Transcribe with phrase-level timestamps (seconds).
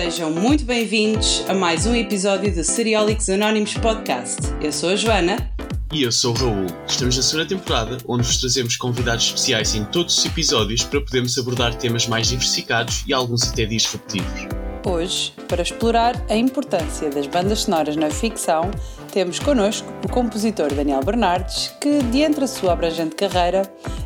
[0.00, 4.36] Sejam muito bem-vindos a mais um episódio do Seriólicos Anónimos Podcast.
[4.62, 5.50] Eu sou a Joana.
[5.92, 6.66] E eu sou o Raul.
[6.86, 11.36] Estamos na segunda temporada, onde vos trazemos convidados especiais em todos os episódios para podermos
[11.36, 14.46] abordar temas mais diversificados e alguns até disruptivos.
[14.86, 18.70] Hoje, para explorar a importância das bandas sonoras na ficção,
[19.10, 23.62] temos connosco o compositor Daniel Bernardes, que, de entre a sua abrangente carreira,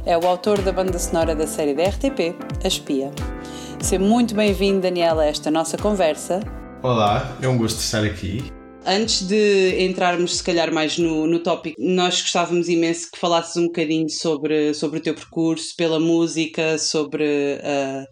[0.07, 2.35] é o autor da banda sonora da série da RTP,
[2.65, 3.11] A Espia.
[3.83, 6.39] Seja muito bem-vindo, Daniel, a esta nossa conversa.
[6.85, 8.45] Olá, é um gosto estar aqui.
[8.87, 13.67] Antes de entrarmos, se calhar, mais no, no tópico, nós gostávamos imenso que falasses um
[13.67, 18.07] bocadinho sobre, sobre o teu percurso pela música, sobre uh,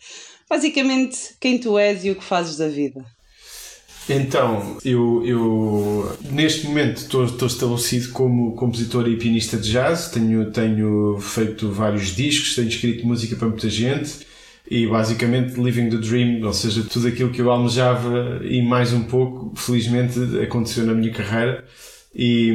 [0.48, 3.04] basicamente quem tu és e o que fazes da vida.
[4.08, 10.50] Então, eu, eu neste momento estou, estou estabelecido como compositor e pianista de jazz, tenho,
[10.50, 14.28] tenho feito vários discos, tenho escrito música para muita gente
[14.70, 19.02] e basicamente living the dream, ou seja, tudo aquilo que eu almejava e mais um
[19.02, 21.64] pouco, felizmente aconteceu na minha carreira.
[22.14, 22.52] E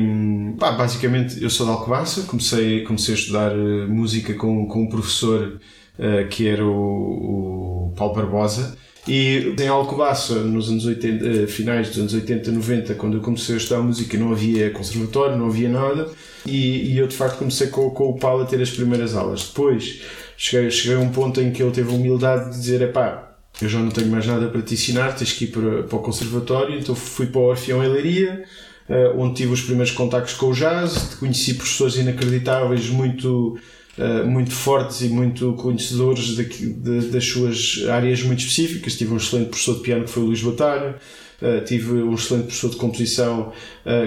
[0.58, 4.90] pá, basicamente eu sou de Alcobaça, comecei, comecei a estudar eh, música com, com um
[4.90, 5.60] professor
[5.98, 11.90] uh, que era o, o Paulo Barbosa e em Alcobaça, nos anos 80, eh, finais
[11.90, 15.70] dos anos 80, 90, quando eu comecei a estudar música, não havia conservatório, não havia
[15.70, 16.10] nada.
[16.44, 19.44] E, e eu, de facto, comecei com, com o Paulo a ter as primeiras aulas.
[19.44, 20.02] Depois,
[20.38, 23.70] cheguei, cheguei a um ponto em que ele teve a humildade de dizer: pá, eu
[23.70, 26.78] já não tenho mais nada para te ensinar, tens que ir para, para o conservatório.
[26.78, 28.44] Então fui para o Orfeão em Leiria,
[28.90, 33.58] eh, onde tive os primeiros contactos com o jazz, conheci professores inacreditáveis, muito
[33.98, 38.98] Uh, muito fortes e muito conhecedores de, das suas áreas muito específicas.
[38.98, 40.98] Tive um excelente professor de piano que foi o Luís Batalha,
[41.42, 43.54] uh, tive um excelente professor de composição uh,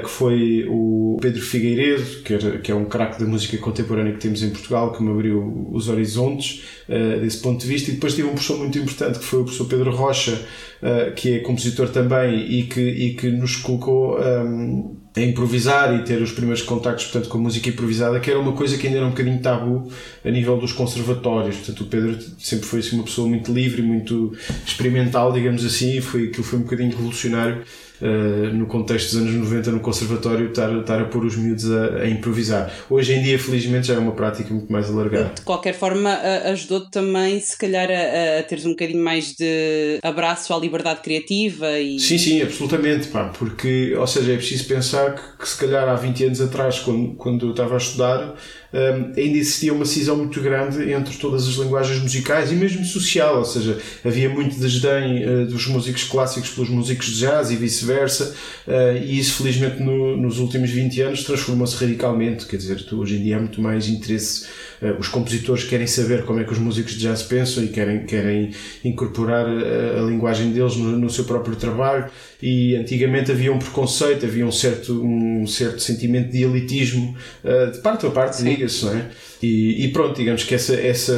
[0.02, 4.18] que foi o Pedro Figueiredo, que, era, que é um craque da música contemporânea que
[4.18, 6.64] temos em Portugal, que me abriu os horizontes
[7.20, 7.90] desse ponto de vista.
[7.90, 10.44] E depois tive um professor muito importante que foi o professor Pedro Rocha,
[11.14, 14.18] que é compositor também e que, e que nos colocou.
[14.18, 18.38] Um, a improvisar e ter os primeiros contactos portanto, com a música improvisada, que era
[18.38, 19.90] uma coisa que ainda era um bocadinho tabu
[20.24, 21.56] a nível dos conservatórios.
[21.56, 24.36] Portanto, o Pedro sempre foi assim, uma pessoa muito livre, muito
[24.67, 27.64] experimental, digamos assim, e foi, aquilo foi um bocadinho revolucionário
[28.01, 32.03] uh, no contexto dos anos 90 no conservatório estar, estar a pôr os miúdos a,
[32.03, 32.73] a, improvisar.
[32.89, 35.33] Hoje em dia, felizmente, já é uma prática muito mais alargada.
[35.35, 36.11] De qualquer forma,
[36.45, 41.79] ajudou-te também, se calhar, a, a teres um bocadinho mais de abraço à liberdade criativa
[41.79, 41.98] e...
[41.98, 45.95] Sim, sim, absolutamente, pá, porque, ou seja, é preciso pensar que, que se calhar há
[45.95, 48.35] 20 anos atrás, quando, quando eu estava a estudar,
[48.73, 53.39] um, ainda existia uma cisão muito grande entre todas as linguagens musicais e mesmo social,
[53.39, 58.34] ou seja, havia muito desdém uh, dos músicos clássicos pelos músicos de jazz e vice-versa,
[58.67, 63.23] uh, e isso felizmente no, nos últimos 20 anos transformou-se radicalmente, quer dizer, hoje em
[63.23, 64.46] dia há muito mais interesse
[64.98, 68.50] os compositores querem saber como é que os músicos de jazz pensam e querem, querem
[68.84, 72.06] incorporar a, eh, a linguagem deles no, no, seu próprio trabalho
[72.40, 77.78] e antigamente havia um preconceito, havia um certo, um certo sentimento de elitismo uh, de
[77.78, 79.06] parte a parte, diga-se, não é?
[79.42, 81.17] E, e, pronto, digamos que essa, essa,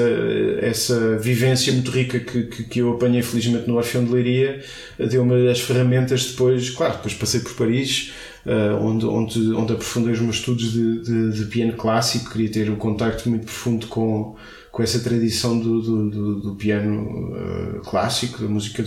[0.60, 4.62] essa vivência muito rica que, que, que eu apanhei felizmente no Orfeão de Leiria
[4.98, 8.12] deu-me as ferramentas depois, claro, depois passei por Paris,
[8.46, 12.70] uh, onde, onde, onde aprofundei os meus estudos de, de, de, piano clássico, queria ter
[12.70, 14.36] um contacto muito profundo com,
[14.70, 18.84] com essa tradição do, do, do, do piano uh, clássico, da música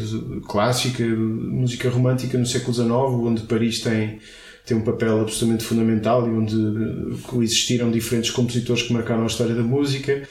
[0.48, 4.20] clássica, música romântica no século XIX, onde Paris tem
[4.66, 6.56] tem um papel absolutamente fundamental e onde
[7.24, 10.24] coexistiram diferentes compositores que marcaram a história da música.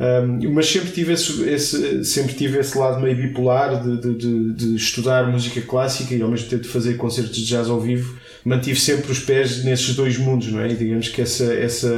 [0.00, 4.76] Um, mas sempre tive esse, esse, sempre tive esse lado meio bipolar de, de, de,
[4.76, 8.16] estudar música clássica e ao mesmo tempo de fazer concertos de jazz ao vivo.
[8.48, 10.70] Mantive sempre os pés nesses dois mundos, não é?
[10.70, 11.94] E digamos que essa, essa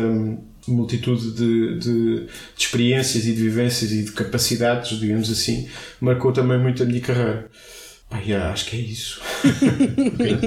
[0.66, 2.26] multitude de, de, de,
[2.58, 5.68] experiências e de vivências e de capacidades, digamos assim,
[6.00, 7.48] marcou também muito a minha carreira.
[8.12, 9.20] Yeah, acho que é isso.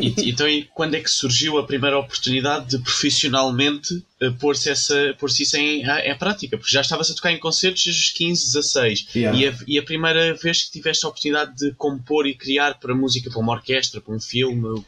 [0.01, 4.71] E, então, e quando é que surgiu a primeira oportunidade de profissionalmente eh, pôr-se
[5.19, 6.57] pôr isso em, em, prática?
[6.57, 9.07] Porque já estavas a tocar em concertos desde os 15, 16.
[9.15, 9.37] Yeah.
[9.37, 12.95] E, a, e, a, primeira vez que tiveste a oportunidade de compor e criar para
[12.95, 14.83] música, para uma orquestra, para um filme?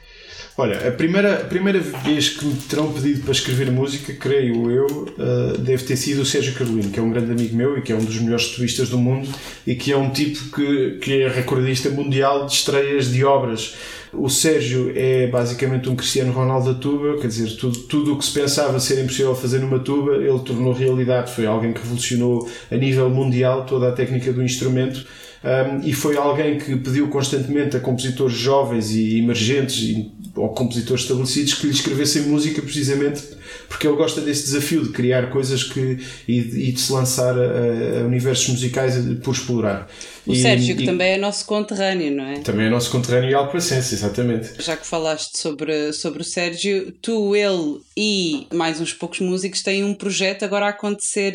[0.58, 4.86] Olha, a primeira, a primeira vez que me terão pedido para escrever música, creio eu,
[4.86, 7.92] uh, deve ter sido o Sérgio Carolino, que é um grande amigo meu e que
[7.92, 9.30] é um dos melhores turistas do mundo
[9.68, 13.76] e que é um tipo que, que é recordista mundial de estreias de obras.
[14.18, 18.26] O Sérgio é basicamente um Cristiano Ronaldo da tuba, quer dizer, tudo, tudo o que
[18.26, 21.32] se pensava ser impossível fazer numa tuba, ele tornou realidade.
[21.32, 25.06] Foi alguém que revolucionou a nível mundial toda a técnica do instrumento
[25.46, 31.04] um, e foi alguém que pediu constantemente a compositores jovens e emergentes e, ou compositores
[31.04, 33.22] estabelecidos que lhe escrevessem música precisamente
[33.70, 38.02] porque ele gosta desse desafio de criar coisas que, e, e de se lançar a,
[38.02, 39.88] a, universos musicais por explorar.
[40.26, 42.40] O e, Sérgio, que também é nosso conterrâneo, não é?
[42.40, 44.54] Também é nosso conterrâneo e alcoacense, exatamente.
[44.60, 49.84] Já que falaste sobre, sobre o Sérgio, tu, ele e mais uns poucos músicos têm
[49.84, 51.34] um projeto agora a acontecer.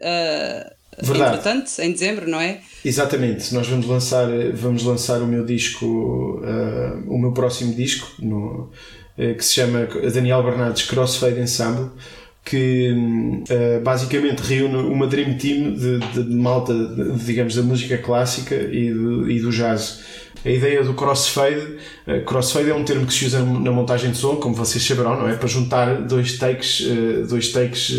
[0.00, 1.38] Uh, Verdade.
[1.38, 2.60] Entretanto, em dezembro, não é?
[2.84, 3.54] Exatamente.
[3.54, 8.70] Nós vamos lançar, vamos lançar o meu disco, uh, o meu próximo disco, no,
[9.16, 11.90] uh, que se chama Daniel Bernardes Crossfade Ensemble
[12.44, 17.98] que uh, basicamente reúne uma dream team de, de, de malta, de, digamos, da música
[17.98, 20.00] clássica e do, e do jazz.
[20.42, 21.76] A ideia do crossfade,
[22.08, 25.20] uh, crossfade é um termo que se usa na montagem de som, como vocês saberão,
[25.20, 25.36] não é?
[25.36, 27.94] Para juntar dois takes, uh, dois takes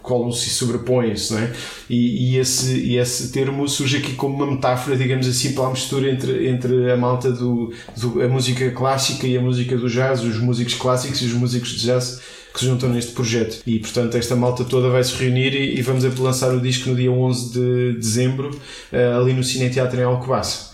[0.00, 1.52] colam-se e sobrepõem-se, não é?
[1.90, 5.70] E, e, esse, e esse termo surge aqui como uma metáfora, digamos assim, para a
[5.70, 10.38] mistura entre, entre a malta do, do música clássica e a música do jazz, os
[10.38, 12.20] músicos clássicos e os músicos de jazz
[12.52, 13.62] que se juntam neste projeto.
[13.66, 16.96] E portanto, esta malta toda vai se reunir e, e vamos lançar o disco no
[16.96, 18.50] dia 11 de dezembro,
[18.92, 20.72] uh, ali no Cine Teatro em Alcobaça.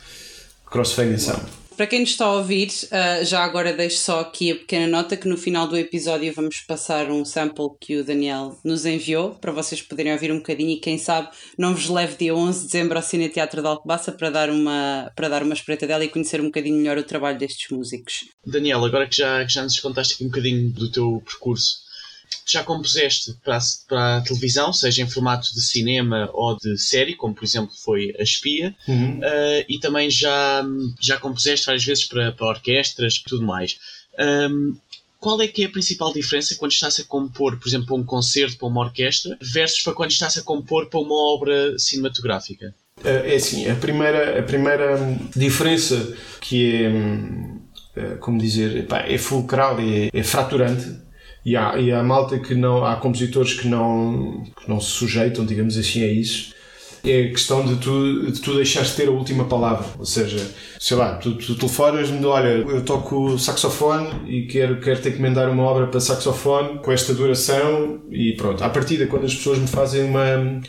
[0.71, 1.58] Crossfade Sound.
[1.79, 5.17] Para quem nos está a ouvir, uh, já agora deixo só aqui a pequena nota
[5.17, 9.53] que no final do episódio vamos passar um sample que o Daniel nos enviou para
[9.53, 12.99] vocês poderem ouvir um bocadinho e quem sabe não vos leve dia 11 de dezembro
[12.99, 16.41] ao Cine Teatro de Alcobaça para dar uma, para dar uma espreita dela e conhecer
[16.41, 18.25] um bocadinho melhor o trabalho destes músicos.
[18.45, 21.77] Daniel, agora que já, que já nos contaste aqui um bocadinho do teu percurso,
[22.47, 27.15] já compuseste para a, para a, televisão, seja em formato de cinema ou de série,
[27.15, 29.19] como por exemplo foi A Espia, uhum.
[29.19, 30.65] uh, e também já,
[31.01, 33.79] já compuseste várias vezes para, para orquestras e tudo mais.
[34.19, 34.77] Um,
[35.21, 38.05] qual é que é a principal diferença quando estás a compor, por exemplo, para um
[38.05, 42.73] concerto, para uma orquestra, versus para quando estás a compor para uma obra cinematográfica?
[43.05, 44.97] É assim, a primeira, a primeira
[45.35, 47.61] diferença que é, hum,
[47.97, 51.08] é como dizer, é fulcral, é, é fraturante,
[51.45, 55.45] e há, e há malta que não, há compositores que não, que não se sujeitam,
[55.45, 56.57] digamos assim, a isso.
[57.05, 59.87] É a questão de tu, de tu deixares de ter a última palavra.
[59.99, 60.45] Ou seja,
[60.81, 65.63] sei lá, tu, tu telefonas-me, olha, eu toco saxofone e quero, quero que mandar uma
[65.63, 68.63] obra para saxofone com esta duração e pronto.
[68.65, 70.61] À partida, quando as pessoas me fazem uma,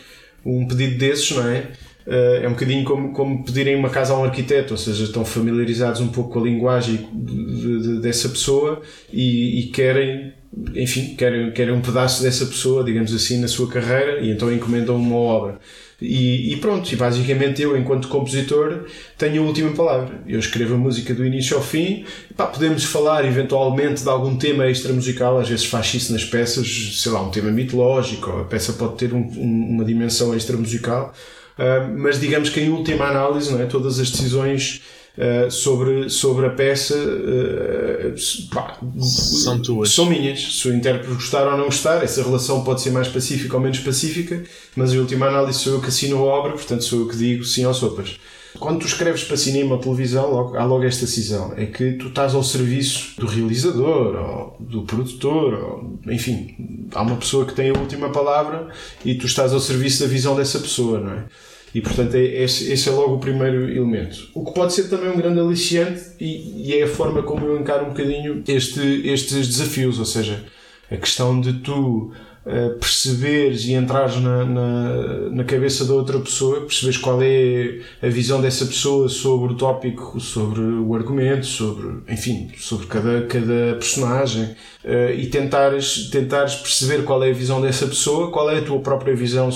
[0.46, 1.72] um pedido desses, não é?
[2.10, 5.24] Eh, é um bocadinho como, como pedirem uma casa a um arquiteto, ou seja, estão
[5.24, 8.82] familiarizados um pouco com a linguagem de, de, dessa pessoa
[9.14, 10.34] e, e querem
[10.76, 14.96] enfim, querem, querem um pedaço dessa pessoa, digamos assim, na sua carreira e então encomendam
[14.96, 15.60] uma obra.
[16.02, 18.86] E, e, pronto, e basicamente eu, enquanto compositor,
[19.18, 20.22] tenho a última palavra.
[20.26, 22.06] Eu escrevo a música do início ao fim.
[22.38, 26.94] Pá, podemos falar eventualmente de algum tema extra musical, às vezes faz isso nas peças,
[26.96, 31.14] sei lá, um tema mitológico, a peça pode ter um, um, uma dimensão extra musical.
[31.58, 33.66] Uh, mas digamos que em última análise, não é?
[33.66, 34.82] todas as decisões
[35.20, 39.92] uh, sobre, sobre a peça uh, pá, são tuas.
[39.92, 40.60] São minhas.
[40.60, 43.80] Se o intérprete gostar ou não gostar, essa relação pode ser mais pacífica ou menos
[43.80, 44.44] pacífica,
[44.76, 47.44] mas em última análise sou eu que assino a obra, portanto sou eu que digo
[47.44, 48.18] sim ou sopas.
[48.58, 51.54] Quando tu escreves para cinema ou televisão, logo, há logo esta decisão.
[51.56, 57.16] É que tu estás ao serviço do realizador, ou do produtor, ou, enfim, há uma
[57.16, 58.70] pessoa que tem a última palavra
[59.06, 61.26] e tu estás ao serviço da visão dessa pessoa, não é?
[61.74, 64.30] E portanto é, esse, esse, é logo o primeiro elemento.
[64.34, 67.60] O que pode ser também um grande aliciante e, e é a forma como eu
[67.60, 70.46] encaro um bocadinho este, estes desafios, ou seja,
[70.90, 72.12] a questão de tu
[72.46, 78.08] uh, perceberes e entrares na, na, na, cabeça da outra pessoa, perceberes qual é a
[78.08, 84.56] visão dessa pessoa sobre o tópico, sobre o argumento, sobre, enfim, sobre cada, cada personagem
[84.84, 88.80] uh, e tentares, tentares perceber qual é a visão dessa pessoa, qual é a tua
[88.80, 89.50] própria visão,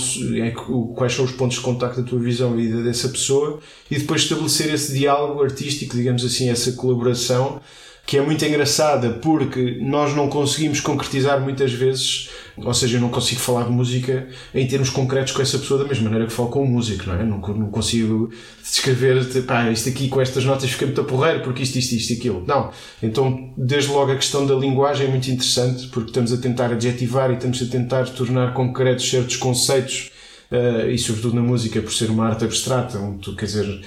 [0.96, 3.60] quais são os pontos de contacto da tua visão e dessa pessoa
[3.90, 7.62] e depois estabelecer esse diálogo artístico, digamos assim, essa colaboração
[8.06, 13.10] que é muito engraçada porque nós não conseguimos concretizar muitas vezes, ou seja, eu não
[13.10, 16.50] consigo falar de música em termos concretos com essa pessoa da mesma maneira que falo
[16.50, 17.24] com o músico, não é?
[17.24, 18.29] Não, não consigo
[18.62, 22.43] descrever, pá, isto aqui com estas notas fica muito porreiro porque isto, isto, isto aquilo.
[22.48, 22.72] Não.
[23.01, 27.31] Então, desde logo a questão da linguagem é muito interessante porque estamos a tentar adjetivar
[27.31, 30.12] e estamos a tentar tornar concretos certos conceitos
[30.53, 33.81] uh, e sobretudo na música, por ser uma arte abstrata, onde tu, quer dizer,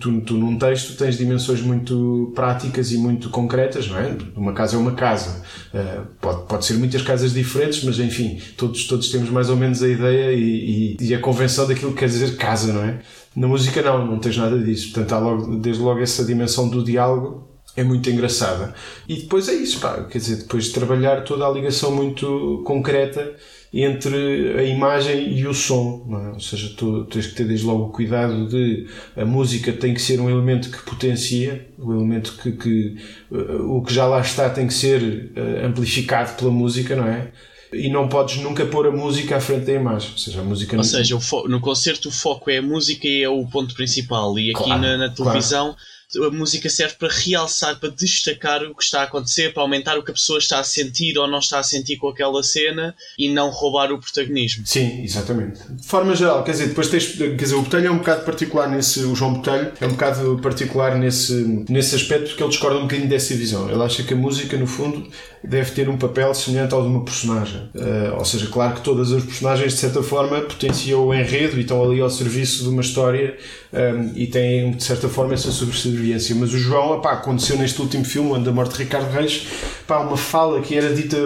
[0.00, 4.16] tu, tu num texto tens dimensões muito práticas e muito concretas, não é?
[4.36, 5.42] Uma casa é uma casa.
[5.74, 9.82] Uh, pode, pode ser muitas casas diferentes, mas enfim, todos, todos temos mais ou menos
[9.82, 13.00] a ideia e, e, e a convenção daquilo que quer dizer casa, não é?
[13.34, 14.92] Na música não, não tens nada disso.
[14.92, 18.72] Portanto, há logo, desde logo essa dimensão do diálogo é muito engraçada.
[19.08, 23.34] E depois é isso, pá, quer dizer, depois de trabalhar toda a ligação muito concreta
[23.82, 26.34] entre a imagem e o som, é?
[26.34, 30.00] ou seja, tu tens que ter desde logo o cuidado de a música tem que
[30.00, 32.96] ser um elemento que potencia, o um elemento que, que
[33.32, 37.32] uh, o que já lá está tem que ser uh, amplificado pela música, não é?
[37.72, 40.12] e não podes nunca pôr a música à frente da imagem.
[40.12, 40.84] Ou seja, a música Ou não...
[40.84, 44.38] seja, no concerto o foco é a música e é o ponto principal.
[44.38, 45.93] E aqui claro, na, na, televisão claro
[46.26, 50.02] a música serve para realçar, para destacar o que está a acontecer, para aumentar o
[50.02, 53.28] que a pessoa está a sentir ou não está a sentir com aquela cena e
[53.28, 54.66] não roubar o protagonismo.
[54.66, 55.60] Sim, exatamente.
[55.72, 58.68] De forma geral, quer dizer, depois tens, quer dizer, o Botelho é um bocado particular
[58.68, 62.82] nesse, o João Botelho é um bocado particular nesse, nesse aspecto porque ele discorda um
[62.82, 63.70] bocadinho dessa visão.
[63.70, 65.08] Ele acha que a música, no fundo,
[65.42, 67.68] deve ter um papel semelhante ao de uma personagem.
[67.74, 71.60] Uh, ou seja, claro que todas as personagens, de certa forma, potenciam o enredo e
[71.60, 73.36] estão ali ao serviço de uma história
[73.72, 76.34] um, eh, e têm, de certa forma, essa subserviência experiência.
[76.34, 79.46] Mas o João, aconteceu neste último filme, onde a morte de Ricardo Reis,
[79.86, 81.16] pá, uma fala que era dita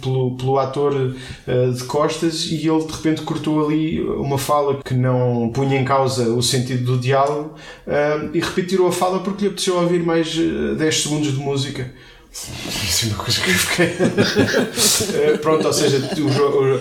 [0.00, 4.94] pelo, pelo, ator uh, de costas e ele de repente cortou ali uma fala que
[4.94, 7.54] não punha em causa o sentido do diálogo
[7.86, 11.38] uh, e repetiu a fala porque lhe apeteceu ouvir mais uh, eh, 10 segundos de
[11.38, 11.90] música.
[12.36, 15.38] Isso é uma coisa que eu fiquei.
[15.40, 16.80] Pronto, ou seja, o João,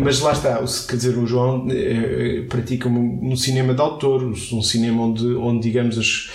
[0.00, 1.68] mas lá está, quer dizer, o João
[2.48, 6.30] pratica um, cinema de autor, um cinema onde, onde digamos, as,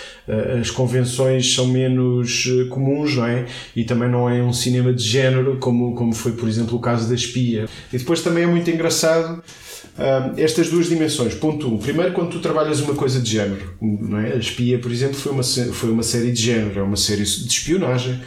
[0.62, 3.46] as convenções são menos eh, comuns, não é?
[3.76, 7.10] E também não é um cinema de género, como, como foi, por exemplo, o caso
[7.10, 7.66] da Espia.
[7.92, 9.44] E depois também é muito engraçado
[9.94, 11.36] Uh, estas duas dimensões.
[11.36, 11.74] Ponto 1.
[11.74, 11.78] Um.
[11.78, 13.76] Primeiro, quando tu trabalhas uma coisa de género.
[13.80, 14.34] Não é?
[14.34, 17.48] A Espia, por exemplo, foi uma, foi uma série de género, é uma série de
[17.48, 18.20] espionagem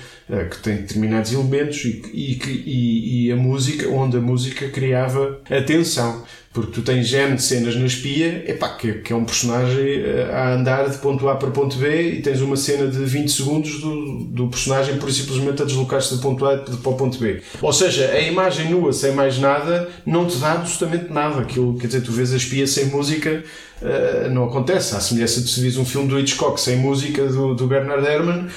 [0.51, 6.25] que tem determinados elementos e, e, e, e, a música, onde a música criava atenção
[6.57, 10.55] porque tu tens de cenas na espia, epá, que, que é um personagem eh, a
[10.55, 14.25] andar de ponto A para ponto B e tens uma cena de 20 segundos do,
[14.25, 17.43] do personagem por simplesmente a deslocar-se do ponto A para o ponto B.
[17.61, 21.43] Ou seja, a imagem nua sem mais nada não te dá absolutamente nada.
[21.43, 23.45] Aquilo, quer dizer, tu vês a espia sem música,
[23.83, 24.97] uh, não acontece.
[24.97, 28.49] À semelhança de se vis um filme do Hitchcock sem música do, do Bernard Herrmann,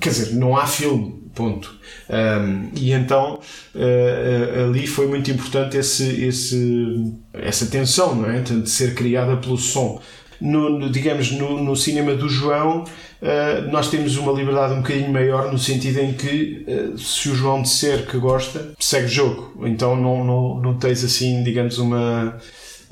[0.00, 1.24] quer dizer, não há filme.
[1.34, 1.74] Ponto.
[2.08, 3.40] Um, e então
[3.74, 8.40] uh, ali foi muito importante esse, esse, essa tensão, não é?
[8.40, 10.00] De ser criada pelo som.
[10.40, 15.12] No, no digamos, no, no, cinema do João, uh, nós temos uma liberdade um bocadinho
[15.12, 19.66] maior no sentido em que, uh, se o João disser que gosta, segue o jogo.
[19.66, 22.38] Então não, não, não tens assim, digamos, uma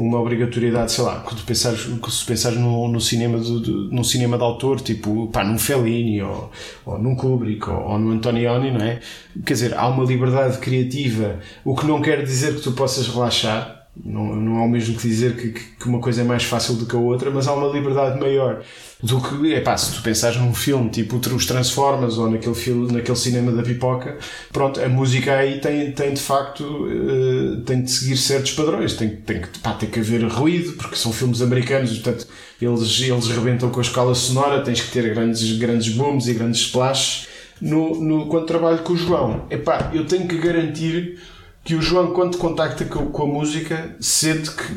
[0.02, 4.37] uma obrigatoriedade, sei lá, quando pensares, se pensares no, no cinema de, de, num cinema
[4.37, 6.50] de autor, tipo, pá, num Fellini ou,
[6.85, 9.00] ou num Kubrick ou, ou no Antonioni, não é?
[9.44, 13.82] Quer dizer, há uma liberdade criativa, o que não quer dizer que tu possas relaxar,
[13.94, 16.87] não, não é o mesmo que dizer que, que uma coisa é mais fácil do
[16.87, 18.62] que a outra, mas há uma liberdade maior
[19.02, 22.90] do que, é pá, se tu pensares num filme tipo os Transformers ou naquele, filme,
[22.90, 24.16] naquele cinema da pipoca,
[24.50, 29.11] pronto, a música aí tem, tem de facto, uh, tem de seguir certos padrões, tem,
[29.11, 32.26] tem, que, pá, tem que haver ruído, porque são filmes americanos, portanto,
[32.61, 36.62] eles, eles rebentam com a escala sonora, tens que ter grandes, grandes booms e grandes
[36.62, 37.28] splashes.
[37.61, 41.20] No, no, quando trabalho com o João, é pá, eu tenho que garantir
[41.64, 44.75] que o João, quando contacta com, a música, sente que,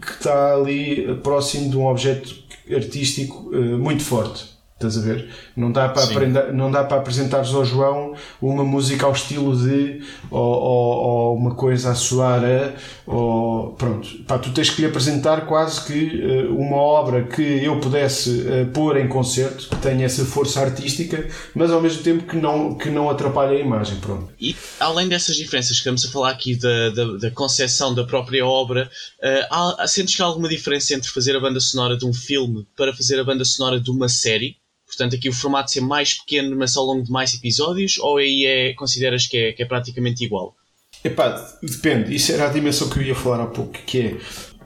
[0.00, 2.34] que, está ali próximo de um objeto
[2.70, 4.57] artístico uh, muito forte.
[4.78, 5.28] Estás a ver?
[5.56, 10.00] Não dá para, aprender, não dá para apresentares ao João uma música ao estilo de
[10.30, 14.08] ou, ou, ou uma coisa a soar a ou, pronto.
[14.24, 18.66] Pá, tu tens que lhe apresentar quase que uh, uma obra que eu pudesse uh,
[18.72, 22.88] pôr em concerto, que tenha essa força artística, mas ao mesmo tempo que não, que
[22.88, 23.98] não atrapalhe a imagem.
[23.98, 24.32] Pronto.
[24.40, 28.46] E além dessas diferenças que estamos a falar aqui da, da, da concepção da própria
[28.46, 32.14] obra, uh, há, sentes que há alguma diferença entre fazer a banda sonora de um
[32.14, 34.56] filme para fazer a banda sonora de uma série?
[34.88, 38.46] Portanto, aqui o formato ser mais pequeno, mas ao longo de mais episódios, ou aí
[38.46, 40.56] é, consideras que é, que é praticamente igual?
[41.04, 42.14] Epá, depende.
[42.14, 44.16] Isso era a dimensão que eu ia falar há pouco, que é,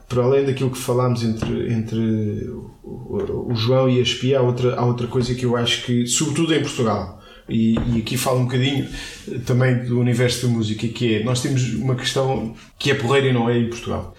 [0.09, 1.99] para além daquilo que falámos entre, entre
[2.85, 6.55] o, João e a Espia, há outra, há outra coisa que eu acho que, sobretudo
[6.55, 8.88] em Portugal, e, e, aqui falo um bocadinho
[9.45, 13.33] também do universo da música, que é, nós temos uma questão que é porreira e
[13.33, 14.14] não é em Portugal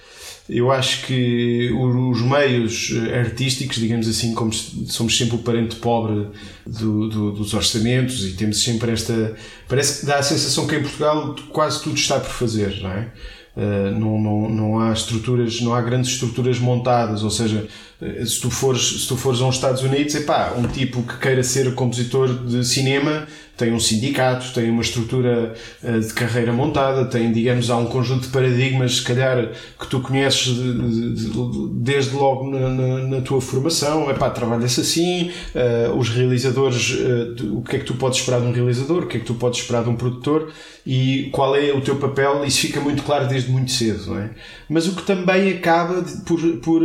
[0.49, 2.91] eu acho que os meios
[3.25, 6.27] artísticos, digamos assim, como somos sempre o parente pobre
[6.65, 9.35] do, do, dos orçamentos e temos sempre esta.
[9.69, 13.11] Parece que dá a sensação que em Portugal quase tudo está por fazer, não é?
[13.55, 17.67] Uh, não, não, não há estruturas, não há grandes estruturas montadas, ou seja,
[18.01, 21.43] eh, se tu fores, se tu fores aos Estados Unidos, epá, um tipo que queira
[21.43, 27.31] ser compositor de cinema tem um sindicato, tem uma estrutura uh, de carreira montada, tem,
[27.31, 32.15] digamos, há um conjunto de paradigmas, se calhar, que tu conheces de, de, de, desde
[32.15, 34.09] logo na, na, na, tua formação.
[34.09, 38.41] É pá, trabalha-se assim, uh, os realizadores, uh, o que é que tu podes esperar
[38.41, 40.51] de um realizador, o que é que tu podes esperar de um produtor
[40.85, 44.31] e qual é o teu papel, isso fica muito claro desde muito cedo, não é?
[44.67, 46.81] Mas o que também acaba por, por,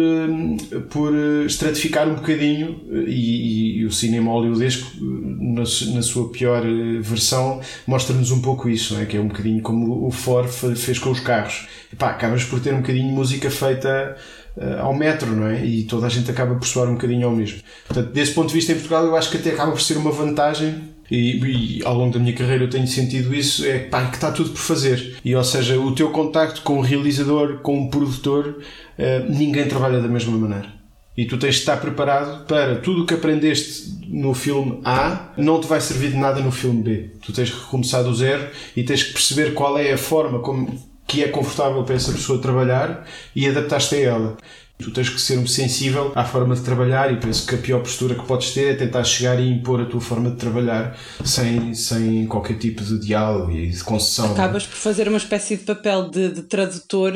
[0.88, 1.12] por
[1.44, 8.30] estratificar um bocadinho, e, e o cinema hollywoodesco, na, na sua pior eh, versão mostra-nos
[8.30, 9.06] um pouco isso, não é?
[9.06, 11.68] que é um bocadinho como o Ford fez com os carros.
[11.92, 14.16] E pá, acabas por ter um bocadinho música feita
[14.56, 15.64] uh, ao metro, não é?
[15.64, 17.60] E toda a gente acaba por soar um bocadinho ao mesmo.
[17.86, 20.10] Portanto, desse ponto de vista em Portugal, eu acho que até acaba por ser uma
[20.10, 24.16] vantagem e, e, ao longo da minha carreira eu tenho sentido isso, é pá, que
[24.16, 25.16] está tudo por fazer.
[25.24, 28.58] E ou seja, o teu contacto com o realizador, com o produtor,
[28.98, 30.77] uh, ninguém trabalha da mesma maneira.
[31.18, 35.60] E tu tens de estar preparado para tudo o que aprendeste no filme A não
[35.60, 37.10] te vai servir de nada no filme B.
[37.20, 40.80] Tu tens que começar do zero e tens que perceber qual é a forma como,
[41.08, 44.36] que é confortável para essa pessoa trabalhar e adaptar-te a ela.
[44.78, 48.14] Tu tens que ser sensível à forma de trabalhar e penso que a pior postura
[48.14, 52.26] que podes ter é tentar chegar e impor a tua forma de trabalhar sem, sem
[52.26, 54.34] qualquer tipo de diálogo e de concessão.
[54.34, 57.12] Acabas por fazer uma espécie de papel de, de tradutor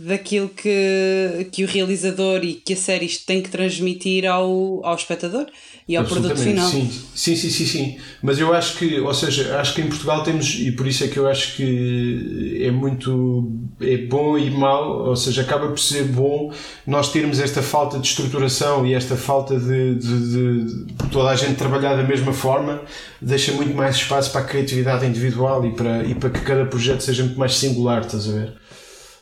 [0.00, 5.46] daquilo que, que o realizador e que a série tem que transmitir ao, ao espectador
[5.86, 6.68] e ao produto final.
[6.68, 6.88] Sim.
[7.14, 7.98] sim, sim, sim, sim.
[8.22, 11.08] Mas eu acho que, ou seja, acho que em Portugal temos, e por isso é
[11.08, 16.04] que eu acho que é muito é bom e mau, ou seja, acaba por ser
[16.04, 16.52] bom
[16.86, 21.54] nós termos esta falta de estruturação e esta falta de, de, de toda a gente
[21.54, 22.82] trabalhar da mesma forma,
[23.20, 27.00] deixa muito mais espaço para a criatividade individual e para, e para que cada projeto
[27.00, 28.60] seja muito mais singular, estás a ver?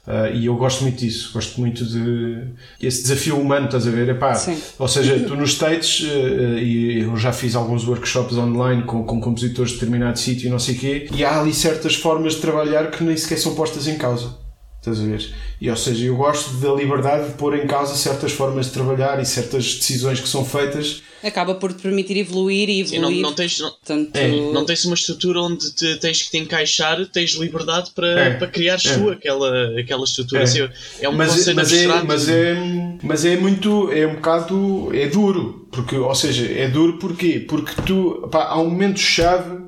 [0.09, 2.43] Uh, e eu gosto muito disso, gosto muito de
[2.81, 4.09] esse desafio humano, estás a ver?
[4.09, 4.33] Epá,
[4.79, 9.21] ou seja, tu nos States, uh, e eu já fiz alguns workshops online com, com
[9.21, 12.41] compositores de determinado sítio e não sei o quê, e há ali certas formas de
[12.41, 14.48] trabalhar que nem sequer são postas em causa.
[14.93, 15.35] Estás a ver?
[15.61, 19.21] E, ou seja, eu gosto da liberdade de pôr em causa certas formas de trabalhar
[19.21, 21.03] e certas decisões que são feitas.
[21.23, 23.17] Acaba por te permitir evoluir e evoluir.
[23.17, 24.17] Sim, não, não, tens, não, Tanto...
[24.17, 28.35] é, não tens uma estrutura onde te, tens que te encaixar, tens liberdade para, é,
[28.35, 28.95] para criar é.
[28.95, 30.43] tu aquela, aquela estrutura.
[30.43, 30.69] É, assim,
[31.01, 32.57] é um mas, conceito mas é, mas é
[33.03, 33.91] Mas é muito.
[33.93, 34.95] É um bocado.
[34.95, 35.67] É duro.
[35.73, 37.45] Porque, ou seja, é duro porquê?
[37.49, 38.29] Porque tu.
[38.31, 39.68] Pá, há um momento-chave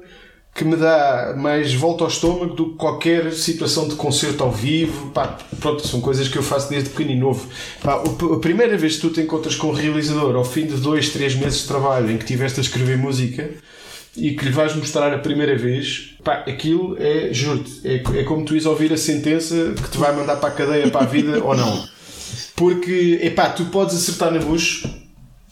[0.55, 5.11] que me dá mais volta ao estômago do que qualquer situação de concerto ao vivo.
[5.11, 7.49] Pá, pronto, são coisas que eu faço desde pequeno e novo.
[7.83, 11.11] Pá, a primeira vez que tu te encontras com um realizador ao fim de dois,
[11.11, 13.51] três meses de trabalho em que tiveste a escrever música
[14.17, 18.45] e que lhe vais mostrar a primeira vez, pá, aquilo é, juro-te, é, é como
[18.45, 21.43] tu ires ouvir a sentença que te vai mandar para a cadeia para a vida
[21.43, 21.89] ou não.
[22.57, 25.00] Porque, epá, tu podes acertar na bucho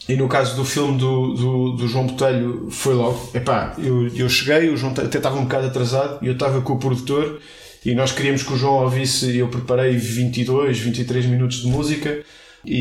[0.09, 3.31] e no caso do filme do, do, do, João Botelho foi logo.
[3.35, 6.73] Epá, eu, eu cheguei, o João até estava um bocado atrasado e eu estava com
[6.73, 7.41] o produtor
[7.85, 12.25] e nós queríamos que o João ouvisse eu preparei 22, 23 minutos de música
[12.65, 12.75] e,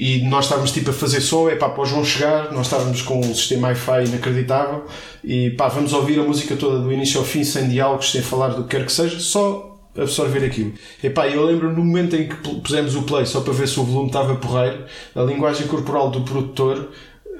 [0.00, 2.66] e, e, nós estávamos tipo a fazer som, é pá, para o João chegar, nós
[2.66, 4.84] estávamos com um sistema Wi-Fi inacreditável
[5.24, 8.48] e pá, vamos ouvir a música toda do início ao fim, sem diálogos, sem falar
[8.48, 10.72] do que quer que seja, só absorver aquilo.
[11.02, 13.84] Epá, eu lembro no momento em que pusemos o play só para ver se o
[13.84, 16.90] volume estava porreiro, a linguagem corporal do produtor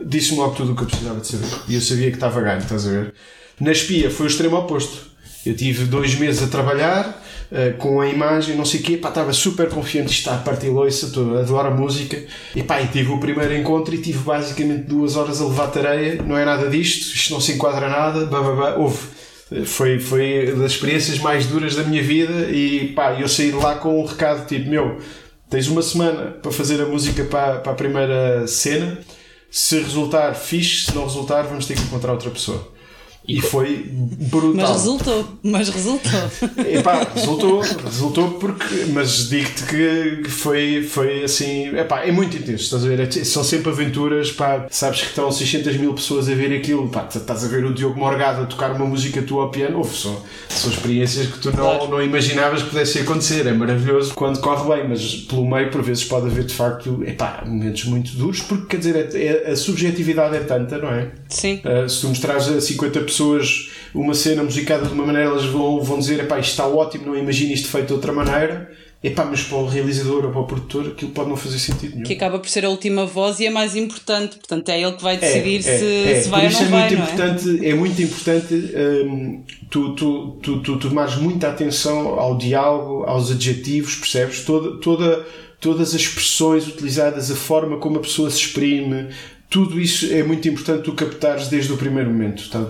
[0.04, 1.48] disse-me logo tudo o que eu precisava de saber.
[1.68, 3.14] E eu sabia que estava ganho, estás a ver?
[3.60, 5.12] Na espia foi o extremo oposto.
[5.44, 9.08] Eu tive dois meses a trabalhar uh, com a imagem, não sei o quê, pá,
[9.08, 12.16] estava super confiante, está a partir loiça, adoro a música.
[12.54, 16.36] E e tive o primeiro encontro e tive basicamente duas horas a levar tareia, não
[16.36, 18.98] é nada disto, isto não se enquadra nada, bababá, houve
[19.64, 23.76] foi, foi das experiências mais duras da minha vida e pá, eu saí de lá
[23.76, 24.98] com um recado tipo, meu,
[25.48, 28.98] tens uma semana para fazer a música para, para a primeira cena,
[29.50, 32.71] se resultar fixe, se não resultar vamos ter que encontrar outra pessoa.
[33.26, 34.54] E foi brutal.
[34.54, 36.10] Mas resultou, mas resultou.
[36.66, 42.84] Epá, resultou, resultou porque, mas digo-te que foi, foi assim, epá, é muito intenso, estás
[42.84, 43.00] a ver?
[43.00, 47.08] É, são sempre aventuras, pá, sabes que estão 600 mil pessoas a ver aquilo, pá,
[47.14, 50.20] estás a ver o Diogo Morgado a tocar uma música tua ao piano, Uf, são,
[50.48, 54.88] são experiências que tu não, não imaginavas que pudesse acontecer, é maravilhoso quando corre bem,
[54.88, 58.78] mas pelo meio por vezes pode haver de facto, epá, momentos muito duros, porque quer
[58.78, 61.12] dizer, é, é, a subjetividade é tanta, não é?
[61.28, 61.60] Sim.
[61.64, 65.44] Uh, se tu mostrares a 50 pessoas pessoas uma cena musicada de uma maneira, elas
[65.44, 68.70] vão, vão dizer: isto está ótimo, não imagino isto feito de outra maneira.
[69.02, 72.04] Epá, mas para o realizador ou para o produtor aquilo pode não fazer sentido nenhum.
[72.04, 75.02] Que acaba por ser a última voz e é mais importante, portanto é ele que
[75.02, 76.20] vai decidir é, se, é, é.
[76.20, 76.80] se vai ou não é vai.
[76.80, 77.10] Muito não é?
[77.10, 77.74] importante, é?
[77.74, 84.44] muito importante hum, tu, tu, tu, tu tomares muita atenção ao diálogo, aos adjetivos, percebes?
[84.44, 85.26] Toda, toda,
[85.60, 89.08] todas as expressões utilizadas, a forma como a pessoa se exprime,
[89.52, 92.64] tudo isso é muito importante tu captares desde o primeiro momento, tá?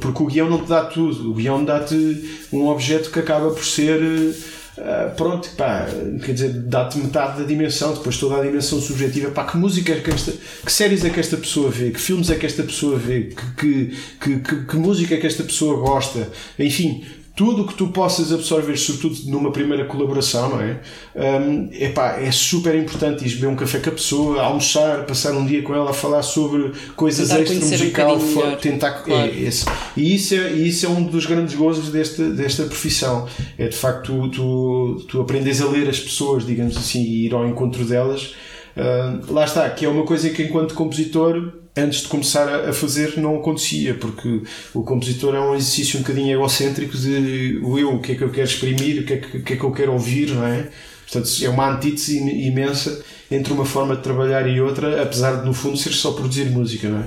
[0.00, 3.64] porque o guião não te dá tudo, o guião dá-te um objeto que acaba por
[3.64, 4.00] ser.
[4.00, 5.88] Uh, pronto, pá,
[6.24, 9.98] quer dizer, dá-te metade da dimensão, depois toda a dimensão subjetiva, pá, que música é
[9.98, 10.32] que esta,
[10.64, 13.56] que séries é que esta pessoa vê, que filmes é que esta pessoa vê, que,
[13.56, 17.04] que, que, que, que música é que esta pessoa gosta, enfim,
[17.38, 20.80] tudo o que tu possas absorver, sobretudo numa primeira colaboração, não é?
[21.14, 25.46] Um, epá, é super importante ir beber um café com a pessoa, almoçar, passar um
[25.46, 28.88] dia com ela a falar sobre coisas extra musical, um tentar.
[28.88, 29.30] É, claro.
[29.30, 29.66] É, esse.
[29.96, 33.28] E isso é, isso é um dos grandes gozos desta, desta profissão.
[33.56, 37.34] É de facto tu, tu, tu aprendes a ler as pessoas, digamos assim, e ir
[37.34, 38.34] ao encontro delas.
[38.76, 43.16] Uh, lá está, que é uma coisa que enquanto compositor antes de começar a fazer
[43.18, 44.42] não acontecia, porque
[44.74, 48.22] o compositor é um exercício um bocadinho egocêntrico de o eu, o que é que
[48.22, 50.68] eu quero exprimir, o que é que, que, é que eu quero ouvir, não é?
[51.10, 55.54] Portanto, é uma antítese imensa entre uma forma de trabalhar e outra, apesar de no
[55.54, 57.06] fundo ser só produzir música, não é?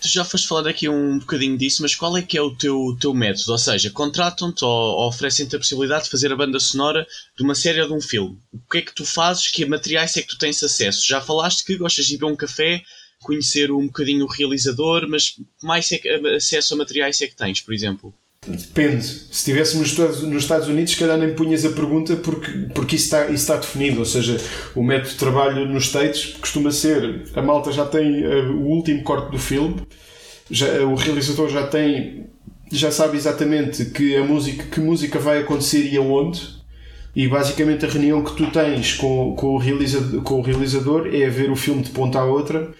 [0.00, 2.96] Tu já foste falar aqui um bocadinho disso, mas qual é que é o teu,
[3.00, 3.52] teu método?
[3.52, 7.54] Ou seja, contratam-te ou, ou oferecem-te a possibilidade de fazer a banda sonora de uma
[7.54, 8.36] série ou de um filme.
[8.52, 9.46] O que é que tu fazes?
[9.46, 11.06] Que materiais é que tu tens acesso?
[11.06, 12.82] Já falaste que gostas de beber um café
[13.22, 17.72] conhecer um bocadinho o realizador, mas mais é acesso a materiais é que tens, por
[17.72, 18.14] exemplo?
[18.46, 19.04] Depende.
[19.04, 23.24] Se estivéssemos nos Estados Unidos, se calhar nem punhas a pergunta porque, porque isso, está,
[23.26, 24.00] isso está definido.
[24.00, 24.36] Ou seja,
[24.74, 29.02] o método de trabalho nos States costuma ser: a malta já tem uh, o último
[29.04, 29.86] corte do filme,
[30.50, 32.26] já, o realizador já tem,
[32.72, 36.60] já sabe exatamente que, a música, que música vai acontecer e aonde.
[37.14, 41.28] E basicamente a reunião que tu tens com, com, o, realizador, com o realizador é
[41.28, 42.72] ver o filme de ponta a outra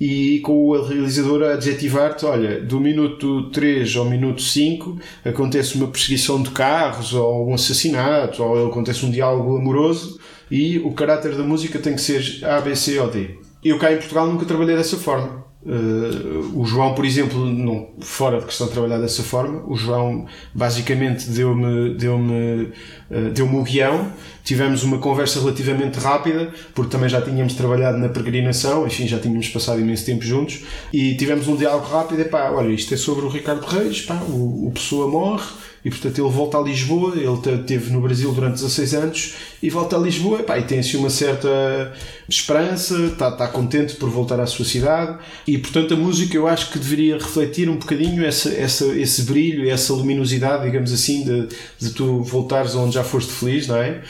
[0.00, 5.88] e com o realizador a adjetivar-te, olha, do minuto 3 ao minuto 5 acontece uma
[5.88, 10.18] perseguição de carros ou um assassinato ou acontece um diálogo amoroso
[10.50, 13.38] e o caráter da música tem que ser A, B, C ou D.
[13.62, 15.49] Eu cá em Portugal nunca trabalhei dessa forma.
[15.62, 20.26] Uh, o João, por exemplo, não, fora de questão de trabalhar dessa forma, o João
[20.54, 22.72] basicamente deu-me deu-me
[23.10, 24.10] uh, deu-me o guião.
[24.42, 29.48] Tivemos uma conversa relativamente rápida, porque também já tínhamos trabalhado na peregrinação, enfim, já tínhamos
[29.50, 32.22] passado imenso tempo juntos, e tivemos um diálogo rápido.
[32.22, 35.44] E pá, olha, isto é sobre o Ricardo Reis, pá, o, o Pessoa morre
[35.84, 39.96] e portanto ele volta a Lisboa, ele esteve no Brasil durante 16 anos e volta
[39.96, 41.92] a Lisboa e, e tem assim uma certa
[42.28, 46.70] esperança, está, está contente por voltar à sua cidade e portanto a música eu acho
[46.70, 51.90] que deveria refletir um bocadinho essa, essa, esse brilho, essa luminosidade, digamos assim, de, de
[51.90, 54.02] tu voltares onde já foste feliz, não é?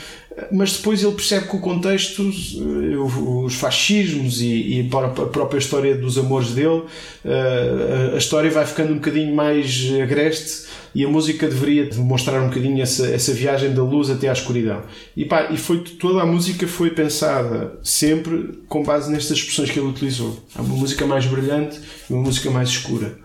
[0.51, 5.95] Mas depois ele percebe que o contexto, eh, os fascismos e, e a própria história
[5.95, 6.83] dos amores dele,
[7.25, 12.47] eh, a história vai ficando um bocadinho mais agreste e a música deveria demonstrar um
[12.47, 14.81] bocadinho essa, essa viagem da luz até à escuridão.
[15.15, 19.79] E, pá, e foi, toda a música foi pensada sempre com base nestas expressões que
[19.79, 20.37] ele utilizou.
[20.55, 23.17] Há uma música mais brilhante e uma música mais escura.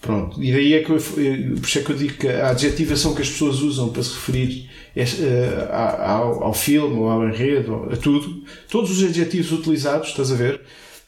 [0.00, 0.42] Pronto.
[0.42, 3.20] E daí é que eu, por isso é que eu digo que a adjetivação que
[3.20, 8.90] as pessoas usam para se referir uh, ao, ao filme, ao enredo, a tudo, todos
[8.90, 10.60] os adjetivos utilizados, estás a ver?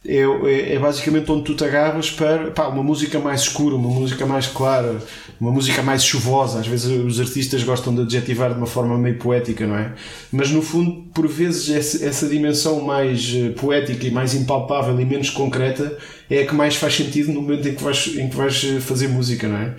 [0.05, 3.89] É, é, é, basicamente onde tu te agarras para pá, uma música mais escura, uma
[3.89, 4.97] música mais clara,
[5.41, 6.59] uma música mais chuvosa.
[6.59, 9.93] Às vezes os artistas gostam de adjetivar de uma forma meio poética, não é?
[10.33, 15.05] Mas no fundo, por vezes, essa, essa dimensão mais eh, poética e mais impalpável e
[15.05, 15.97] menos concreta
[16.29, 18.81] é a que mais faz sentido no momento em que vais, em que vais eh,
[18.81, 19.77] fazer música, não é?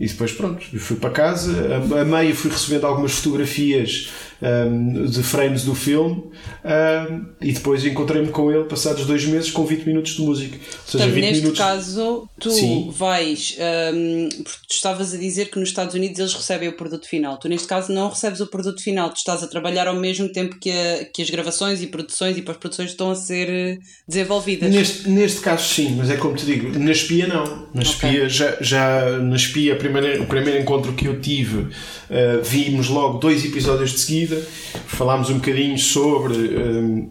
[0.00, 1.52] E depois, pronto, fui para casa.
[2.00, 4.08] A meio fui recebendo algumas fotografias
[4.42, 6.24] um, de frames do filme
[6.64, 10.56] um, e depois encontrei-me com ele passados dois meses com 20 minutos de música.
[10.56, 11.58] Ou seja, Portanto, 20 neste minutos...
[11.58, 12.90] caso, tu Sim.
[12.92, 13.56] vais.
[13.94, 17.38] Um, porque tu estavas a dizer que nos Estados Unidos eles recebem o produto final.
[17.38, 20.58] Tu, neste caso, não recebes o produto final, tu estás a trabalhar ao mesmo tempo
[20.58, 24.72] que, a, que as gravações e produções e pós-produções estão a ser eh, desenvolvidas.
[24.72, 27.44] Neste, neste caso, sim, mas é como te digo, na espia, não.
[27.74, 27.82] Na okay.
[27.82, 33.18] espia, já, já na espia, primeira, o primeiro encontro que eu tive, uh, vimos logo
[33.18, 34.46] dois episódios de seguida vida,
[34.86, 37.10] falámos um bocadinho sobre um,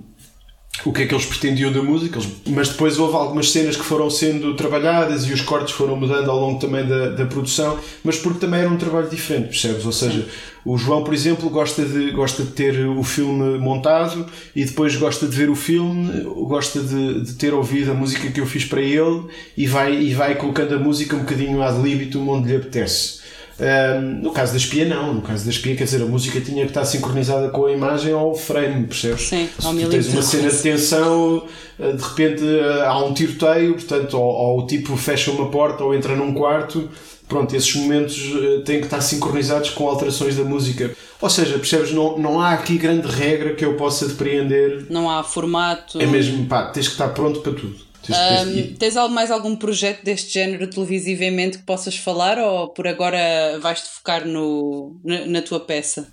[0.85, 4.09] o que é que eles pretendiam da música, mas depois houve algumas cenas que foram
[4.09, 8.39] sendo trabalhadas e os cortes foram mudando ao longo também da, da produção, mas porque
[8.39, 9.85] também era um trabalho diferente, percebes?
[9.85, 10.25] Ou seja,
[10.63, 15.27] o João, por exemplo, gosta de, gosta de ter o filme montado e depois gosta
[15.27, 18.81] de ver o filme, gosta de, de ter ouvido a música que eu fiz para
[18.81, 19.25] ele
[19.57, 23.18] e vai, e vai colocando a música um bocadinho ad libitum onde lhe apetece.
[23.59, 25.13] Um, no caso da espia, não.
[25.13, 28.13] No caso da espia, quer dizer, a música tinha que estar sincronizada com a imagem
[28.13, 29.27] ao frame, percebes?
[29.27, 31.43] Sim, ao Se tu tens uma cena de tensão,
[31.79, 35.83] ah, de repente ah, há um tiroteio, portanto, ou, ou o tipo fecha uma porta
[35.83, 36.89] ou entra num quarto,
[37.27, 40.91] pronto, esses momentos ah, têm que estar sincronizados com alterações da música.
[41.21, 44.85] Ou seja, percebes, não, não há aqui grande regra que eu possa depreender.
[44.89, 46.01] Não há formato.
[46.01, 47.88] É mesmo, pá, tens que estar pronto para tudo.
[48.07, 53.89] Um, tens mais algum projeto deste género televisivamente que possas falar ou por agora vais-te
[53.89, 56.07] focar no, na, na, tua peça?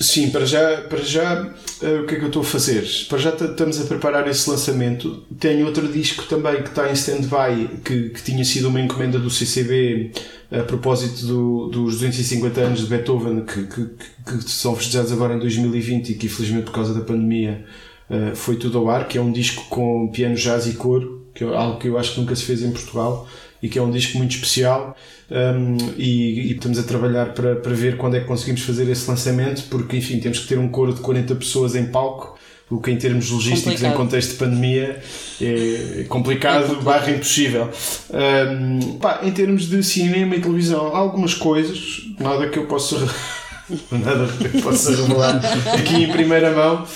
[0.00, 2.86] Sim, para já, para já uh, o que é que eu estou a fazer?
[3.08, 5.26] Para já estamos a preparar esse lançamento.
[5.40, 9.30] Tenho outro disco também que está em stand-by, que, que tinha sido uma encomenda do
[9.30, 10.12] CCB
[10.50, 13.86] a propósito do, dos 250 anos de Beethoven, que, que,
[14.24, 17.64] que, são festejados agora em 2020 e que infelizmente por causa da pandemia
[18.10, 21.44] uh, foi tudo ao ar, que é um disco com piano jazz e coro, que
[21.44, 23.26] é algo que eu acho que nunca se fez em Portugal
[23.62, 24.96] e que é um disco muito especial
[25.30, 29.08] um, e, e, estamos a trabalhar para, para ver quando é que conseguimos fazer esse
[29.08, 32.38] lançamento, porque enfim, temos que ter um coro de 40 pessoas em palco,
[32.70, 33.92] o que em termos logísticos, complicado.
[33.92, 35.02] em contexto de pandemia,
[35.40, 37.68] é complicado, é barra impossível.
[38.10, 42.96] Um, pá, em termos de cinema e televisão, algumas coisas, nada que eu possa
[43.92, 45.40] nada que eu possa revelar
[45.74, 46.86] aqui em primeira mão.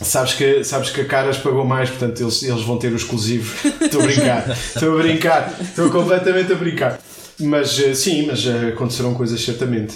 [0.00, 3.54] Sabes que, sabes que a Caras pagou mais, portanto eles, eles vão ter o exclusivo.
[3.80, 7.00] Estou a brincar, estou a brincar, estou completamente a brincar.
[7.40, 9.94] Mas eh, sim, mas eh, acontecerão coisas certamente.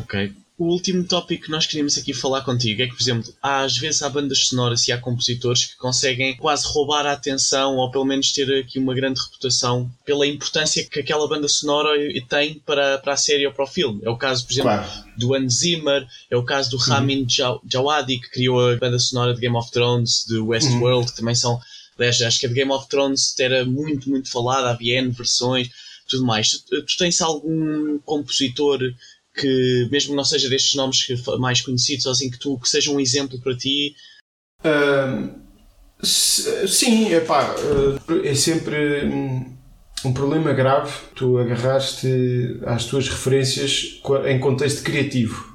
[0.00, 0.32] Ok.
[0.56, 4.02] O último tópico que nós queríamos aqui falar contigo é que, por exemplo, às vezes
[4.02, 8.30] há bandas sonoras e há compositores que conseguem quase roubar a atenção ou pelo menos
[8.30, 11.90] ter aqui uma grande reputação pela importância que aquela banda sonora
[12.28, 14.00] tem para, para a série ou para o filme.
[14.04, 15.04] É o caso, por exemplo, claro.
[15.18, 17.26] do Hans Zimmer, é o caso do Ramin
[17.64, 21.06] Djawadi, que criou a banda sonora de Game of Thrones, de Westworld, uhum.
[21.06, 21.58] que também são.
[21.98, 25.68] Aliás, acho que a de Game of Thrones era muito, muito falada, havia N versões,
[26.08, 26.50] tudo mais.
[26.50, 28.78] Tu, tu tens algum compositor
[29.34, 31.06] que, mesmo que não seja destes nomes
[31.38, 33.94] mais conhecidos, assim, que, tu, que seja um exemplo para ti?
[34.64, 35.30] Uh,
[36.02, 37.54] sim, é pá,
[38.22, 39.04] é sempre
[40.04, 45.54] um problema grave tu agarraste às tuas referências em contexto criativo.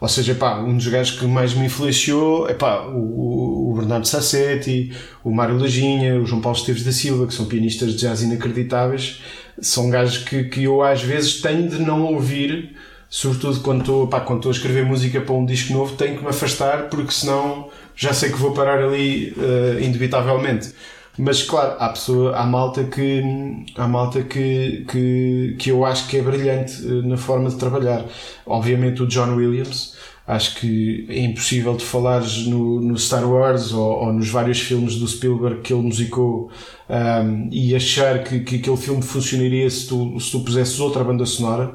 [0.00, 4.08] Ou seja, pá, um dos gajos que mais me influenciou é pá, o, o Bernardo
[4.08, 8.22] Sassetti, o Mário Lajinha, o João Paulo Esteves da Silva, que são pianistas de jazz
[8.22, 9.20] inacreditáveis.
[9.60, 12.74] São gajos que, que eu às vezes tenho de não ouvir
[13.10, 16.22] sobretudo quando estou, pá, quando estou a escrever música para um disco novo, tenho que
[16.22, 20.72] me afastar porque senão já sei que vou parar ali uh, indubitavelmente.
[21.18, 23.22] Mas claro, há pessoa, há malta que
[23.76, 28.04] há malta que, que, que eu acho que é brilhante uh, na forma de trabalhar.
[28.46, 34.04] Obviamente o John Williams, acho que é impossível de falares no, no Star Wars ou,
[34.04, 36.48] ou, nos vários filmes do Spielberg que ele musicou
[36.88, 41.26] um, e achar que, que aquele filme funcionaria se tu, se tu pusesses outra banda
[41.26, 41.74] sonora.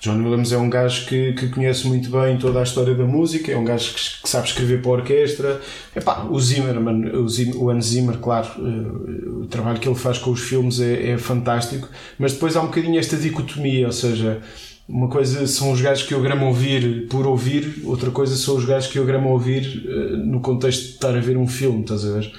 [0.00, 3.52] John Williams é um gajo que, que conhece muito bem toda a história da música,
[3.52, 5.60] é um gajo que, que sabe escrever para a orquestra.
[5.94, 10.16] Epá, o Zimmerman, o, Zim, o Hans Zimmer, claro, uh, o trabalho que ele faz
[10.16, 11.86] com os filmes é, é fantástico,
[12.18, 14.40] mas depois há um bocadinho esta dicotomia, ou seja,
[14.88, 18.64] uma coisa são os gajos que eu gramo ouvir por ouvir, outra coisa são os
[18.64, 22.06] gajos que eu gramo ouvir uh, no contexto de estar a ver um filme, estás
[22.06, 22.32] a ver?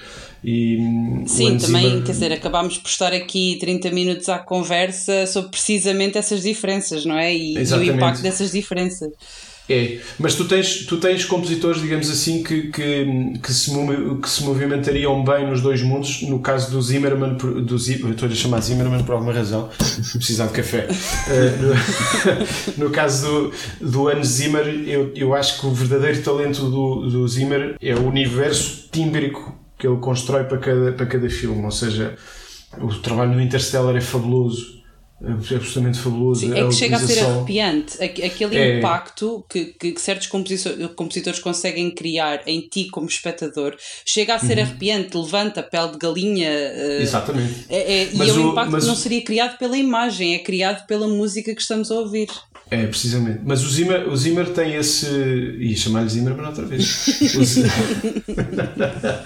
[0.44, 6.18] E Sim, também, quer dizer, acabámos por estar aqui 30 minutos à conversa sobre precisamente
[6.18, 7.34] essas diferenças, não é?
[7.34, 9.12] E, e o impacto dessas diferenças.
[9.70, 13.06] É, mas tu tens, tu tens compositores, digamos assim, que, que,
[13.42, 13.72] que, se,
[14.22, 16.24] que se movimentariam bem nos dois mundos.
[16.24, 19.70] No caso do Zimmerman, do Zimmerman eu estou a chamar Zimmerman por alguma razão,
[20.14, 20.88] precisar de café.
[20.90, 26.70] Uh, no, no, caso do, do Hans Zimmer, eu, eu acho que o verdadeiro talento
[26.70, 31.66] do, do Zimmer é o universo tímbrico que ele constrói para cada, para cada filme.
[31.66, 32.16] Ou seja,
[32.78, 34.80] o trabalho no Interstellar é fabuloso.
[35.24, 36.42] É absolutamente fabuloso.
[36.42, 38.04] Sim, é que chega a ser arrepiante.
[38.04, 38.78] Aquele é.
[38.78, 44.64] impacto que, que, certos compositores conseguem criar em ti como espectador chega a ser uhum.
[44.64, 46.50] arrepiante, levanta a pele de galinha.
[46.50, 47.66] Uh, Exatamente.
[47.70, 48.84] É, é, e é um impacto mas...
[48.84, 52.30] que não seria criado pela imagem, é criado pela música que estamos a ouvir.
[52.72, 53.42] É, precisamente.
[53.44, 55.06] Mas o Zimmer, o Zimmer tem esse.
[55.60, 56.86] Ia chamar-lhe Zimmer para outra vez.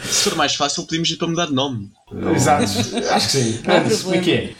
[0.04, 1.92] Se for mais fácil, podíamos ir para mudar de nome.
[2.36, 3.60] Exato, acho que sim.
[3.64, 4.52] Não como é que é?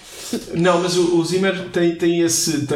[0.54, 2.68] Não, mas o, o Zimmer tem, tem esse.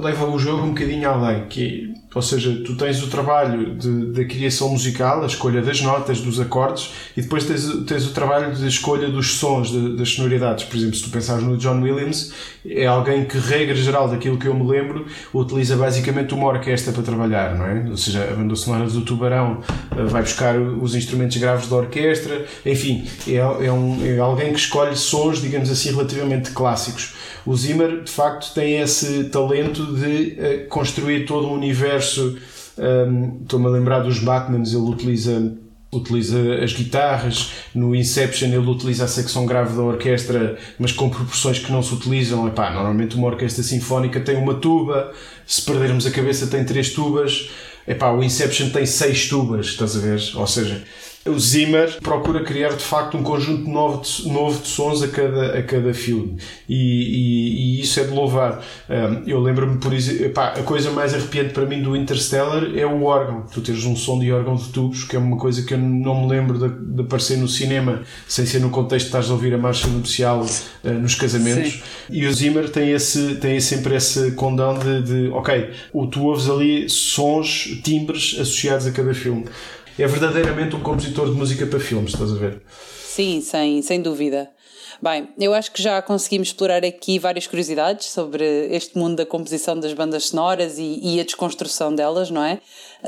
[0.00, 4.70] leva o jogo um bocadinho além, que ou seja, tu tens o trabalho da criação
[4.70, 9.10] musical, a escolha das notas, dos acordes, e depois tens, tens o trabalho de escolha
[9.10, 10.64] dos sons, de, das sonoridades.
[10.64, 12.32] Por exemplo, se tu pensares no John Williams,
[12.66, 17.02] é alguém que, regra geral daquilo que eu me lembro, utiliza basicamente uma orquestra para
[17.02, 17.84] trabalhar, não é?
[17.90, 19.60] Ou seja, a banda sonora do Tubarão
[19.94, 24.58] eh, vai buscar os instrumentos graves da orquestra, enfim, é, é, um, é alguém que
[24.58, 27.14] escolhe sons, digamos assim, relativamente clássicos.
[27.46, 32.36] O Zimmer, de facto, tem esse talento de uh, construir todo um universo.
[32.76, 35.56] Um, Estou-me a lembrar dos Batmans, ele utiliza
[35.92, 41.58] utiliza as guitarras, no Inception ele utiliza a secção grave da orquestra, mas com proporções
[41.58, 42.46] que não se utilizam.
[42.46, 45.12] Epá, normalmente uma orquestra sinfónica tem uma tuba,
[45.46, 47.50] se perdermos a cabeça tem três tubas.
[47.86, 50.20] Epá, o Inception tem seis tubas, estás a ver?
[50.34, 50.82] Ou seja,
[51.26, 55.58] O Zimmer procura criar de facto um conjunto novo de, novo de sons a cada,
[55.58, 58.62] a cada filme e, e, e isso é de louvar.
[58.88, 63.04] Um, eu lembro-me, por exemplo, a coisa mais arrepiante para mim do Interstellar é o
[63.04, 63.44] órgão.
[63.52, 66.22] Tu teres um som de órgão de tubos, que é uma coisa que eu não
[66.22, 69.54] me lembro de, de aparecer no cinema, sem ser no contexto de estás a ouvir
[69.54, 71.72] a marcha nupcial uh, nos casamentos.
[71.72, 71.80] Sim.
[72.10, 75.70] E o Zimmer tem, esse, tem sempre esse condão de, de, ok,
[76.10, 79.44] tu ouves ali sons, timbres associados a cada filme
[80.02, 82.60] é verdadeiramente um compositor de música para filmes, estás a ver?
[82.68, 84.50] Sim, sem, sem dúvida.
[85.00, 89.78] Bem, eu acho que já conseguimos explorar aqui várias curiosidades sobre este mundo da composição
[89.78, 92.60] das bandas sonoras e, e, a desconstrução delas, não é?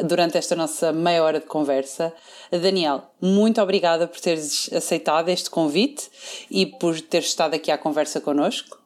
[0.05, 2.13] Durante esta nossa meia hora de conversa.
[2.51, 6.11] Daniel, muito obrigada por teres aceitado este convite
[6.51, 8.78] e por teres estado aqui à conversa connosco.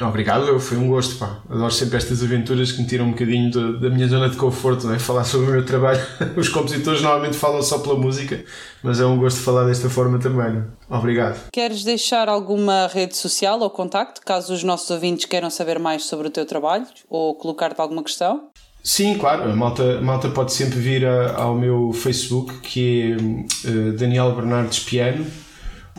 [0.00, 1.38] Obrigado, foi um gosto, pá.
[1.50, 4.86] Adoro sempre estas aventuras que me tiram um bocadinho de, da minha zona de conforto,
[4.86, 4.98] não é?
[4.98, 6.00] Falar sobre o meu trabalho.
[6.36, 8.44] Os compositores normalmente falam só pela música,
[8.82, 10.62] mas é um gosto falar desta forma também.
[10.88, 11.50] Obrigado.
[11.52, 16.28] Queres deixar alguma rede social ou contacto, caso os nossos ouvintes queiram saber mais sobre
[16.28, 18.50] o teu trabalho ou colocar-te alguma questão?
[18.84, 23.68] Sim, claro, a malta, a malta pode sempre vir a, ao meu Facebook, que é
[23.68, 25.26] uh, Daniel Bernardes Piano.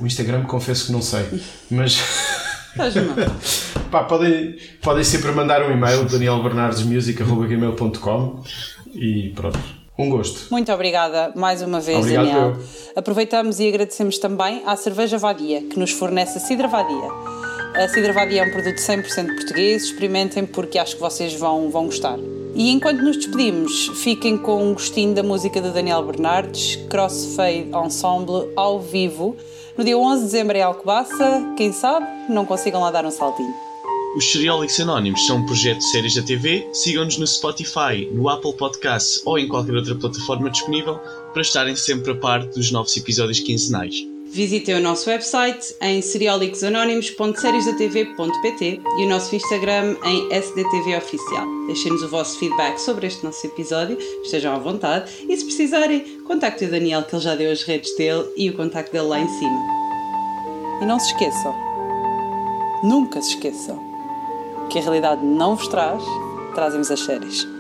[0.02, 1.26] O Instagram, confesso que não sei,
[1.70, 2.00] mas.
[3.92, 8.44] Pá, podem, podem sempre mandar um e-mail danielbernardesmusic.gmail.com
[8.94, 9.60] e pronto.
[9.98, 10.50] Um gosto.
[10.50, 12.52] Muito obrigada mais uma vez, Obrigado Daniel.
[12.52, 12.58] Eu.
[12.96, 17.10] Aproveitamos e agradecemos também à Cerveja Vadia, que nos fornece a Cidra Vadia.
[17.76, 21.84] A Cidra Vadia é um produto 100% português, experimentem porque acho que vocês vão, vão
[21.86, 22.18] gostar.
[22.56, 28.52] E enquanto nos despedimos, fiquem com um gostinho da música de Daniel Bernardes, Crossfade Ensemble,
[28.56, 29.36] ao vivo,
[29.80, 33.54] no dia 11 de dezembro em Alcobaça, quem sabe, não consigam lá dar um saltinho.
[34.18, 36.68] Os Seriólicos Anónimos são um projeto de séries da TV.
[36.74, 41.00] Sigam-nos no Spotify, no Apple Podcasts ou em qualquer outra plataforma disponível
[41.32, 43.96] para estarem sempre a par dos novos episódios quinzenais.
[44.32, 51.48] Visitem o nosso website em seriolicosanónimos.seriesdatv.pt e o nosso Instagram em SDTV Oficial.
[51.66, 56.68] Deixem-nos o vosso feedback sobre este nosso episódio, estejam à vontade e se precisarem, contactem
[56.68, 59.28] o Daniel que ele já deu as redes dele e o contacto dele lá em
[59.28, 59.60] cima.
[60.82, 61.56] E não se esqueçam,
[62.84, 63.80] nunca se esqueçam,
[64.70, 66.04] que a realidade não vos traz,
[66.54, 67.59] trazem-vos as séries.